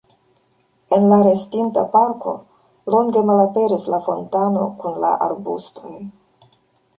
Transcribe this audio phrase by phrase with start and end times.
[0.95, 2.33] En la restinta parko
[2.95, 5.95] longe malaperis la fontano kun la arbustoj.